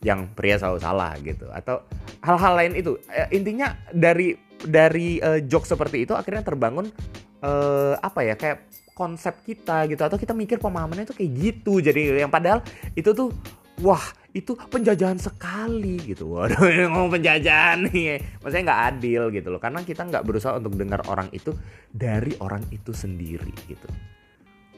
Yang 0.00 0.30
pria 0.38 0.56
selalu 0.56 0.78
salah 0.78 1.12
gitu. 1.18 1.50
Atau 1.50 1.82
hal-hal 2.22 2.54
lain 2.54 2.72
itu. 2.78 2.96
Eh, 3.10 3.28
intinya 3.34 3.74
dari 3.90 4.38
dari 4.60 5.18
uh, 5.18 5.42
jokes 5.42 5.72
seperti 5.72 6.04
itu 6.04 6.12
akhirnya 6.12 6.44
terbangun 6.44 6.92
uh, 7.40 7.96
apa 7.98 8.20
ya 8.22 8.34
kayak 8.38 8.70
konsep 8.94 9.34
kita 9.42 9.90
gitu. 9.90 10.00
Atau 10.06 10.16
kita 10.16 10.30
mikir 10.30 10.62
pemahamannya 10.62 11.10
itu 11.10 11.16
kayak 11.18 11.30
gitu. 11.34 11.82
Jadi 11.82 12.22
yang 12.22 12.30
padahal 12.30 12.62
itu 12.94 13.10
tuh 13.10 13.34
wah 13.82 14.04
itu 14.30 14.54
penjajahan 14.54 15.18
sekali 15.18 15.98
gitu. 16.06 16.38
Waduh 16.38 16.62
ngomong 16.90 17.10
penjajahan 17.18 17.90
nih. 17.90 18.22
Maksudnya 18.42 18.64
nggak 18.70 18.82
adil 18.94 19.22
gitu 19.34 19.48
loh. 19.50 19.60
Karena 19.60 19.82
kita 19.82 20.06
nggak 20.06 20.22
berusaha 20.22 20.56
untuk 20.56 20.78
dengar 20.78 21.02
orang 21.10 21.28
itu 21.34 21.54
dari 21.90 22.34
orang 22.38 22.62
itu 22.70 22.94
sendiri 22.94 23.50
gitu. 23.66 23.88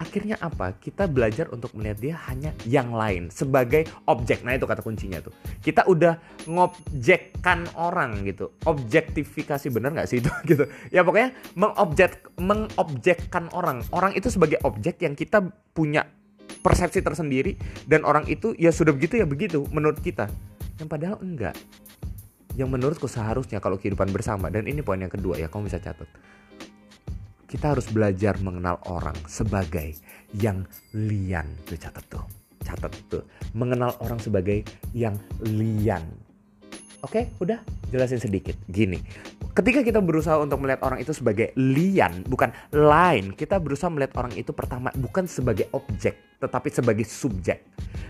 Akhirnya 0.00 0.34
apa? 0.42 0.74
Kita 0.82 1.06
belajar 1.06 1.46
untuk 1.54 1.78
melihat 1.78 1.98
dia 2.02 2.14
hanya 2.26 2.50
yang 2.66 2.90
lain 2.90 3.30
sebagai 3.30 3.86
objek. 4.10 4.42
Nah 4.42 4.58
itu 4.58 4.66
kata 4.66 4.82
kuncinya 4.82 5.22
tuh. 5.22 5.30
Kita 5.62 5.86
udah 5.86 6.18
ngobjekkan 6.50 7.70
orang 7.78 8.26
gitu. 8.26 8.50
Objektifikasi 8.66 9.70
bener 9.70 9.94
nggak 9.94 10.08
sih 10.10 10.18
itu? 10.18 10.32
Gitu. 10.48 10.66
Ya 10.90 11.06
pokoknya 11.06 11.30
mengobjek 11.54 12.34
mengobjekkan 12.34 13.46
orang. 13.54 13.86
Orang 13.94 14.16
itu 14.18 14.26
sebagai 14.26 14.58
objek 14.66 14.98
yang 15.06 15.14
kita 15.14 15.38
punya 15.70 16.02
persepsi 16.62 17.02
tersendiri 17.02 17.58
dan 17.84 18.06
orang 18.06 18.24
itu 18.30 18.54
ya 18.56 18.70
sudah 18.70 18.94
begitu 18.94 19.18
ya 19.20 19.26
begitu 19.26 19.66
menurut 19.74 19.98
kita. 19.98 20.30
Yang 20.78 20.88
padahal 20.88 21.18
enggak. 21.20 21.58
Yang 22.54 22.68
menurutku 22.70 23.06
seharusnya 23.10 23.58
kalau 23.58 23.76
kehidupan 23.76 24.14
bersama 24.14 24.48
dan 24.48 24.64
ini 24.70 24.80
poin 24.80 25.00
yang 25.00 25.12
kedua 25.12 25.36
ya 25.36 25.50
kamu 25.50 25.68
bisa 25.68 25.82
catat. 25.82 26.06
Kita 27.50 27.76
harus 27.76 27.84
belajar 27.92 28.40
mengenal 28.40 28.80
orang 28.88 29.16
sebagai 29.28 29.92
yang 30.32 30.64
lian. 30.96 31.44
Tuh 31.68 31.76
catat 31.76 32.04
tuh 32.08 32.24
catat 32.62 32.94
tuh. 33.10 33.26
Mengenal 33.52 33.98
orang 34.00 34.22
sebagai 34.22 34.62
yang 34.94 35.18
lian. 35.44 36.06
Oke, 37.02 37.34
udah 37.42 37.58
jelasin 37.90 38.22
sedikit. 38.22 38.54
Gini, 38.70 39.02
ketika 39.58 39.82
kita 39.82 39.98
berusaha 39.98 40.38
untuk 40.38 40.62
melihat 40.62 40.86
orang 40.86 41.02
itu 41.02 41.10
sebagai 41.10 41.50
lian, 41.58 42.22
bukan 42.30 42.54
lain, 42.70 43.34
kita 43.34 43.58
berusaha 43.58 43.90
melihat 43.90 44.14
orang 44.22 44.38
itu 44.38 44.54
pertama 44.54 44.94
bukan 44.94 45.26
sebagai 45.26 45.66
objek, 45.74 46.14
tetapi 46.42 46.68
sebagai 46.74 47.06
subjek. 47.06 47.62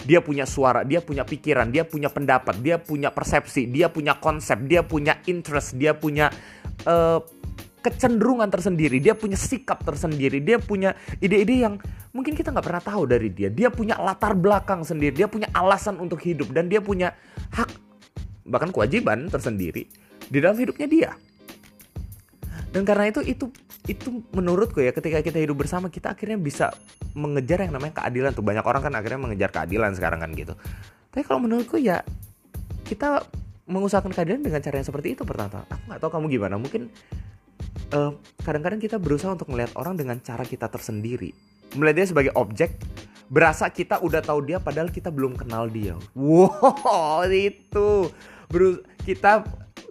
Dia 0.09 0.25
punya 0.25 0.49
suara, 0.49 0.83
dia 0.83 1.05
punya 1.05 1.23
pikiran, 1.23 1.69
dia 1.69 1.85
punya 1.85 2.09
pendapat, 2.09 2.59
dia 2.65 2.81
punya 2.81 3.13
persepsi, 3.13 3.69
dia 3.69 3.93
punya 3.93 4.17
konsep, 4.17 4.57
dia 4.65 4.81
punya 4.81 5.21
interest, 5.29 5.77
dia 5.77 5.93
punya 5.93 6.33
uh, 6.89 7.21
kecenderungan 7.83 8.49
tersendiri, 8.49 9.03
dia 9.03 9.13
punya 9.13 9.37
sikap 9.37 9.85
tersendiri, 9.85 10.41
dia 10.41 10.57
punya 10.57 10.97
ide-ide 11.19 11.67
yang 11.67 11.75
mungkin 12.15 12.33
kita 12.33 12.55
nggak 12.55 12.67
pernah 12.67 12.83
tahu 12.83 13.03
dari 13.05 13.29
dia. 13.29 13.51
Dia 13.51 13.69
punya 13.69 13.99
latar 14.01 14.33
belakang 14.39 14.87
sendiri, 14.87 15.13
dia 15.13 15.29
punya 15.29 15.51
alasan 15.53 15.99
untuk 15.99 16.23
hidup 16.23 16.51
dan 16.55 16.71
dia 16.71 16.81
punya 16.81 17.13
hak 17.53 17.69
bahkan 18.43 18.75
kewajiban 18.75 19.31
tersendiri 19.31 19.87
di 20.27 20.39
dalam 20.39 20.59
hidupnya 20.59 20.87
dia. 20.91 21.11
Dan 22.73 22.89
karena 22.89 23.13
itu 23.13 23.21
itu 23.21 23.53
itu 23.85 24.25
menurutku 24.33 24.81
ya 24.81 24.97
ketika 24.97 25.21
kita 25.21 25.37
hidup 25.37 25.61
bersama 25.61 25.93
kita 25.93 26.17
akhirnya 26.17 26.41
bisa 26.41 26.73
mengejar 27.13 27.61
yang 27.69 27.77
namanya 27.77 28.01
keadilan 28.01 28.33
tuh 28.33 28.41
banyak 28.41 28.65
orang 28.65 28.81
kan 28.81 28.93
akhirnya 28.97 29.21
mengejar 29.21 29.53
keadilan 29.53 29.93
sekarang 29.93 30.25
kan 30.25 30.33
gitu. 30.33 30.57
Tapi 31.13 31.23
kalau 31.29 31.45
menurutku 31.45 31.77
ya 31.77 32.01
kita 32.89 33.21
mengusahakan 33.69 34.17
keadilan 34.17 34.41
dengan 34.41 34.65
cara 34.65 34.81
yang 34.81 34.89
seperti 34.89 35.13
itu 35.13 35.23
pertama. 35.29 35.69
Aku 35.69 35.85
nggak 35.85 36.01
tahu 36.01 36.11
kamu 36.17 36.27
gimana. 36.33 36.57
Mungkin 36.57 36.89
kadang 37.93 38.17
kadang-kadang 38.41 38.81
kita 38.81 38.97
berusaha 38.97 39.37
untuk 39.37 39.53
melihat 39.53 39.77
orang 39.77 40.01
dengan 40.01 40.17
cara 40.25 40.49
kita 40.49 40.73
tersendiri. 40.73 41.37
Melihat 41.77 41.97
dia 42.01 42.07
sebagai 42.09 42.33
objek 42.41 42.81
berasa 43.33 43.69
kita 43.73 44.01
udah 44.01 44.21
tahu 44.21 44.45
dia 44.45 44.61
padahal 44.61 44.89
kita 44.89 45.13
belum 45.13 45.37
kenal 45.37 45.69
dia. 45.69 45.97
Wow, 46.17 47.29
itu 47.33 48.13
Bro, 48.53 48.85
kita 49.09 49.45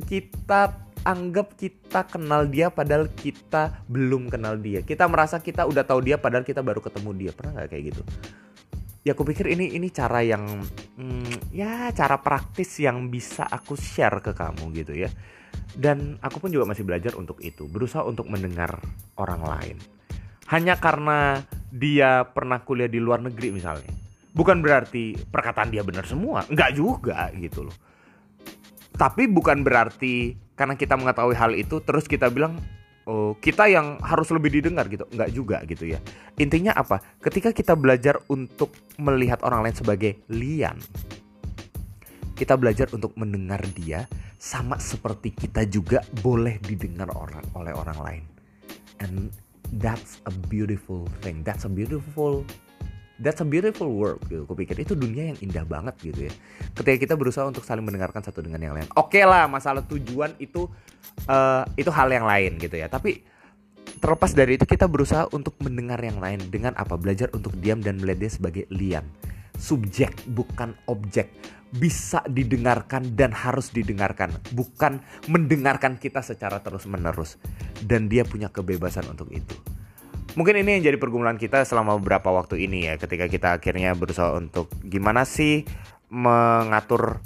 kita 0.05 0.90
anggap 1.01 1.57
kita 1.57 2.05
kenal 2.05 2.45
dia 2.45 2.69
padahal 2.69 3.09
kita 3.09 3.85
belum 3.89 4.29
kenal 4.29 4.57
dia. 4.57 4.85
Kita 4.85 5.09
merasa 5.09 5.41
kita 5.41 5.65
udah 5.65 5.81
tahu 5.85 6.05
dia 6.05 6.21
padahal 6.21 6.45
kita 6.45 6.61
baru 6.61 6.81
ketemu 6.81 7.11
dia. 7.17 7.31
Pernah 7.33 7.51
nggak 7.61 7.69
kayak 7.73 7.83
gitu? 7.93 8.01
Ya 9.01 9.17
aku 9.17 9.25
pikir 9.25 9.49
ini 9.49 9.73
ini 9.73 9.89
cara 9.89 10.21
yang 10.21 10.45
hmm, 10.97 11.49
ya 11.49 11.89
cara 11.89 12.21
praktis 12.21 12.77
yang 12.77 13.09
bisa 13.09 13.49
aku 13.49 13.73
share 13.73 14.21
ke 14.21 14.31
kamu 14.37 14.63
gitu 14.77 14.93
ya. 14.93 15.09
Dan 15.71 16.21
aku 16.21 16.43
pun 16.43 16.51
juga 16.51 16.67
masih 16.67 16.85
belajar 16.85 17.17
untuk 17.17 17.41
itu, 17.41 17.65
berusaha 17.65 18.05
untuk 18.05 18.29
mendengar 18.29 18.77
orang 19.17 19.41
lain. 19.41 19.77
Hanya 20.51 20.77
karena 20.77 21.41
dia 21.71 22.27
pernah 22.27 22.61
kuliah 22.61 22.91
di 22.91 22.99
luar 22.99 23.23
negeri 23.23 23.55
misalnya. 23.55 23.89
Bukan 24.31 24.59
berarti 24.59 25.15
perkataan 25.15 25.71
dia 25.71 25.83
benar 25.83 26.05
semua, 26.07 26.43
enggak 26.47 26.75
juga 26.75 27.31
gitu 27.35 27.67
loh 27.67 27.75
tapi 29.01 29.25
bukan 29.25 29.65
berarti 29.65 30.37
karena 30.53 30.77
kita 30.77 30.93
mengetahui 30.93 31.33
hal 31.33 31.57
itu 31.57 31.81
terus 31.81 32.05
kita 32.05 32.29
bilang 32.29 32.61
oh 33.09 33.33
kita 33.41 33.65
yang 33.65 33.97
harus 34.05 34.29
lebih 34.29 34.53
didengar 34.61 34.85
gitu. 34.93 35.09
Nggak 35.09 35.29
juga 35.33 35.57
gitu 35.65 35.89
ya. 35.89 35.97
Intinya 36.37 36.77
apa? 36.77 37.01
Ketika 37.17 37.49
kita 37.49 37.73
belajar 37.73 38.21
untuk 38.29 38.69
melihat 39.01 39.41
orang 39.41 39.65
lain 39.65 39.73
sebagai 39.73 40.21
lian 40.29 40.77
kita 42.37 42.53
belajar 42.53 42.93
untuk 42.93 43.17
mendengar 43.17 43.61
dia 43.73 44.05
sama 44.37 44.77
seperti 44.77 45.33
kita 45.33 45.65
juga 45.65 46.05
boleh 46.21 46.61
didengar 46.61 47.09
orang 47.09 47.45
oleh 47.57 47.73
orang 47.73 47.99
lain. 48.05 48.23
And 49.01 49.33
that's 49.81 50.21
a 50.29 50.33
beautiful 50.45 51.09
thing. 51.25 51.41
That's 51.41 51.65
a 51.65 51.71
beautiful 51.73 52.45
that's 53.21 53.39
a 53.39 53.47
beautiful 53.47 53.87
world 53.87 54.19
gitu. 54.27 54.43
Aku 54.43 54.57
pikir 54.57 54.75
itu 54.81 54.97
dunia 54.97 55.31
yang 55.31 55.39
indah 55.39 55.63
banget 55.63 55.95
gitu 56.01 56.27
ya. 56.27 56.33
Ketika 56.73 56.97
kita 56.97 57.13
berusaha 57.15 57.45
untuk 57.45 57.61
saling 57.61 57.85
mendengarkan 57.85 58.25
satu 58.25 58.41
dengan 58.41 58.59
yang 58.59 58.73
lain. 58.73 58.89
Oke 58.97 59.21
okay 59.21 59.23
lah, 59.23 59.45
masalah 59.45 59.85
tujuan 59.85 60.33
itu 60.41 60.65
uh, 61.29 61.63
itu 61.77 61.93
hal 61.93 62.09
yang 62.09 62.25
lain 62.25 62.57
gitu 62.57 62.75
ya. 62.75 62.89
Tapi 62.89 63.21
terlepas 64.01 64.33
dari 64.33 64.57
itu 64.57 64.65
kita 64.65 64.89
berusaha 64.89 65.29
untuk 65.31 65.53
mendengar 65.61 66.01
yang 66.01 66.17
lain 66.17 66.41
dengan 66.49 66.73
apa? 66.75 66.97
Belajar 66.97 67.29
untuk 67.37 67.53
diam 67.61 67.79
dan 67.79 68.01
melihat 68.01 68.27
dia 68.27 68.31
sebagai 68.33 68.63
lian. 68.73 69.05
Subjek 69.55 70.25
bukan 70.25 70.73
objek. 70.89 71.29
Bisa 71.71 72.19
didengarkan 72.27 73.15
dan 73.15 73.31
harus 73.31 73.71
didengarkan, 73.71 74.27
bukan 74.51 74.99
mendengarkan 75.31 75.95
kita 75.95 76.19
secara 76.19 76.59
terus-menerus. 76.59 77.39
Dan 77.79 78.11
dia 78.11 78.27
punya 78.27 78.51
kebebasan 78.51 79.07
untuk 79.07 79.31
itu 79.31 79.55
mungkin 80.35 80.61
ini 80.63 80.79
yang 80.79 80.83
jadi 80.93 80.97
pergumulan 80.97 81.35
kita 81.35 81.63
selama 81.67 81.99
beberapa 81.99 82.31
waktu 82.31 82.63
ini 82.63 82.87
ya 82.87 82.95
ketika 82.95 83.27
kita 83.27 83.47
akhirnya 83.59 83.91
berusaha 83.95 84.35
untuk 84.35 84.71
gimana 84.83 85.27
sih 85.27 85.67
mengatur 86.11 87.19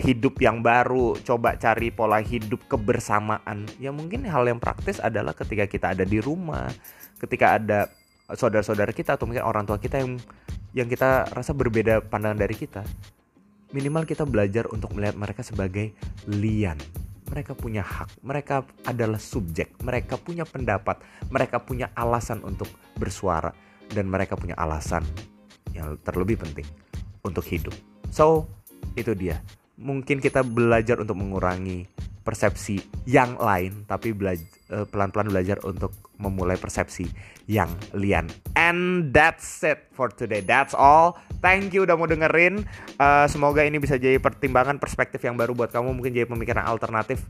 hidup 0.00 0.40
yang 0.40 0.64
baru 0.64 1.20
coba 1.20 1.60
cari 1.60 1.92
pola 1.92 2.24
hidup 2.24 2.64
kebersamaan. 2.64 3.68
Ya 3.76 3.92
mungkin 3.92 4.24
hal 4.24 4.48
yang 4.48 4.56
praktis 4.56 4.96
adalah 4.96 5.36
ketika 5.36 5.68
kita 5.68 5.92
ada 5.92 6.04
di 6.08 6.16
rumah 6.16 6.72
ketika 7.22 7.54
ada 7.54 7.86
saudara-saudara 8.34 8.90
kita 8.90 9.14
atau 9.14 9.30
mungkin 9.30 9.46
orang 9.46 9.62
tua 9.62 9.78
kita 9.78 10.02
yang 10.02 10.18
yang 10.74 10.88
kita 10.90 11.30
rasa 11.30 11.54
berbeda 11.54 12.02
pandangan 12.02 12.42
dari 12.42 12.58
kita 12.58 12.82
minimal 13.70 14.02
kita 14.02 14.26
belajar 14.26 14.66
untuk 14.74 14.90
melihat 14.98 15.14
mereka 15.14 15.46
sebagai 15.46 15.94
lian 16.26 16.76
mereka 17.32 17.56
punya 17.56 17.80
hak, 17.80 18.20
mereka 18.20 18.68
adalah 18.84 19.16
subjek, 19.16 19.72
mereka 19.80 20.20
punya 20.20 20.44
pendapat, 20.44 21.00
mereka 21.32 21.64
punya 21.64 21.88
alasan 21.96 22.44
untuk 22.44 22.68
bersuara, 23.00 23.56
dan 23.88 24.04
mereka 24.12 24.36
punya 24.36 24.52
alasan 24.60 25.00
yang 25.72 25.96
terlebih 26.04 26.36
penting 26.36 26.68
untuk 27.24 27.48
hidup. 27.48 27.72
So, 28.12 28.44
itu 28.92 29.16
dia. 29.16 29.40
Mungkin 29.82 30.22
kita 30.22 30.46
belajar 30.46 31.02
untuk 31.02 31.18
mengurangi 31.18 31.90
persepsi 32.22 32.78
yang 33.04 33.34
lain 33.34 33.82
tapi 33.90 34.14
eh, 34.14 34.38
pelan-pelan 34.86 35.28
belajar 35.28 35.58
untuk 35.66 35.90
memulai 36.22 36.54
persepsi 36.54 37.10
yang 37.50 37.68
lian. 37.98 38.30
And 38.54 39.10
that's 39.10 39.66
it 39.66 39.90
for 39.90 40.08
today. 40.14 40.40
That's 40.40 40.72
all. 40.72 41.18
Thank 41.42 41.74
you 41.74 41.82
udah 41.82 41.98
mau 41.98 42.06
dengerin. 42.06 42.62
Uh, 43.02 43.26
semoga 43.26 43.66
ini 43.66 43.82
bisa 43.82 43.98
jadi 43.98 44.22
pertimbangan 44.22 44.78
perspektif 44.78 45.18
yang 45.26 45.34
baru 45.34 45.58
buat 45.58 45.74
kamu 45.74 45.90
mungkin 45.90 46.14
jadi 46.14 46.30
pemikiran 46.30 46.62
alternatif. 46.70 47.26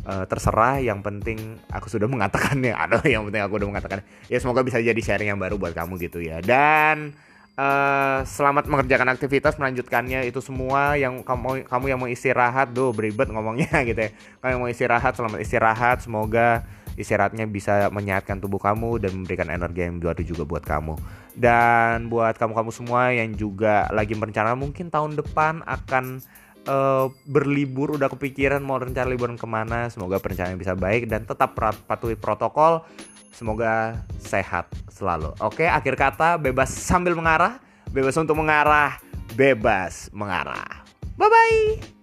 Uh, 0.00 0.24
terserah 0.24 0.80
yang 0.80 1.04
penting 1.04 1.60
aku 1.68 1.92
sudah 1.92 2.08
mengatakannya. 2.08 2.72
Ada 2.88 3.04
yang 3.04 3.28
penting 3.28 3.44
aku 3.44 3.60
udah 3.60 3.68
mengatakan 3.68 4.00
ya 4.32 4.40
semoga 4.40 4.64
bisa 4.64 4.80
jadi 4.80 4.96
sharing 4.96 5.36
yang 5.36 5.40
baru 5.40 5.60
buat 5.60 5.76
kamu 5.76 6.00
gitu 6.00 6.24
ya. 6.24 6.40
Dan 6.40 7.12
Uh, 7.60 8.24
selamat 8.24 8.72
mengerjakan 8.72 9.12
aktivitas 9.12 9.60
melanjutkannya. 9.60 10.24
Itu 10.24 10.40
semua 10.40 10.96
yang 10.96 11.20
kamu 11.20 11.68
kamu 11.68 11.84
yang 11.92 12.00
mau 12.00 12.08
istirahat 12.08 12.72
do 12.72 12.88
beribet 12.88 13.28
ngomongnya 13.28 13.68
gitu 13.88 14.00
ya. 14.00 14.10
Kamu 14.40 14.48
yang 14.48 14.60
mau 14.64 14.70
istirahat 14.72 15.12
selamat 15.12 15.44
istirahat. 15.44 16.00
Semoga 16.00 16.64
istirahatnya 16.96 17.44
bisa 17.44 17.92
menyehatkan 17.92 18.40
tubuh 18.40 18.56
kamu 18.56 19.04
dan 19.04 19.12
memberikan 19.12 19.52
energi 19.52 19.84
yang 19.84 20.00
baru 20.00 20.24
juga 20.24 20.48
buat 20.48 20.64
kamu. 20.64 20.96
Dan 21.36 22.08
buat 22.08 22.40
kamu-kamu 22.40 22.70
semua 22.72 23.12
yang 23.12 23.36
juga 23.36 23.92
lagi 23.92 24.16
merencana 24.16 24.56
mungkin 24.56 24.88
tahun 24.88 25.20
depan 25.20 25.60
akan 25.68 26.24
uh, 26.66 27.08
berlibur 27.24 27.94
udah 27.96 28.10
kepikiran 28.10 28.60
mau 28.60 28.80
rencana 28.80 29.08
liburan 29.08 29.38
ke 29.38 29.46
mana 29.46 29.88
semoga 29.88 30.18
perencanaan 30.18 30.58
bisa 30.58 30.74
baik 30.76 31.06
dan 31.08 31.24
tetap 31.24 31.56
patuhi 31.86 32.18
protokol. 32.18 32.84
Semoga 33.30 34.04
sehat 34.20 34.68
selalu. 34.92 35.32
Oke 35.40 35.64
akhir 35.64 35.96
kata 35.96 36.36
bebas 36.36 36.68
sambil 36.68 37.16
mengarah. 37.16 37.62
Bebas 37.90 38.14
untuk 38.20 38.38
mengarah 38.38 39.00
bebas 39.34 40.10
mengarah. 40.12 40.84
Bye 41.16 41.30
bye 41.30 41.99